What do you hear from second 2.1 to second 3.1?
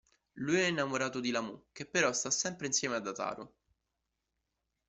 sta sempre insieme ad